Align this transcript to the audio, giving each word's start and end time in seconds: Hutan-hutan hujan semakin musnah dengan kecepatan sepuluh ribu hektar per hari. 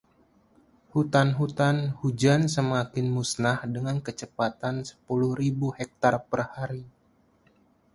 Hutan-hutan 0.97 1.77
hujan 2.01 2.41
semakin 2.55 3.05
musnah 3.17 3.59
dengan 3.75 3.97
kecepatan 4.05 4.75
sepuluh 4.89 5.31
ribu 5.41 5.67
hektar 5.77 6.15
per 6.29 6.41
hari. 6.57 6.83